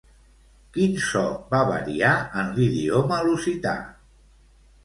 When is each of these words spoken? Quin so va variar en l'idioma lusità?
Quin 0.77 0.95
so 1.07 1.21
va 1.51 1.59
variar 1.73 2.15
en 2.45 2.51
l'idioma 2.57 3.23
lusità? 3.29 3.75